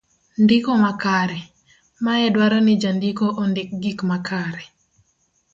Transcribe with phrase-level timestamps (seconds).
[0.43, 1.39] ndiko makare.
[2.03, 4.63] mae dwaro ni jandiko ondik gik makare